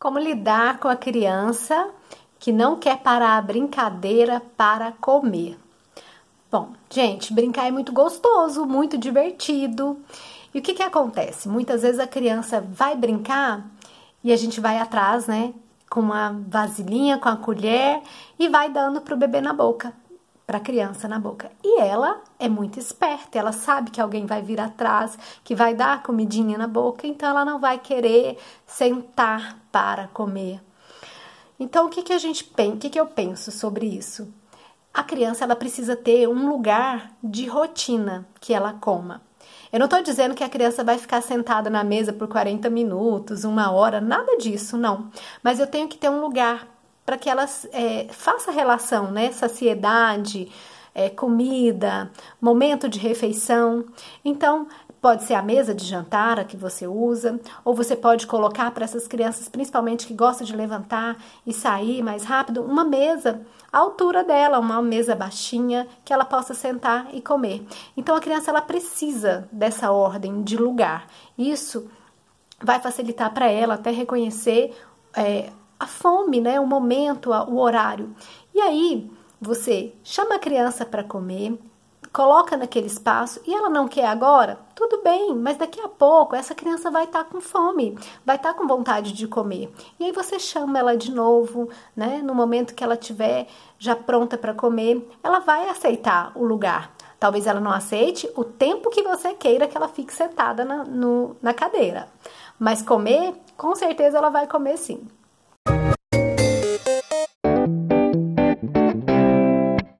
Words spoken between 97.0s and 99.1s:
Talvez ela não aceite o tempo que